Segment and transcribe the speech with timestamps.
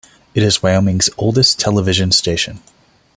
[0.33, 2.63] It is Wyoming's oldest television station.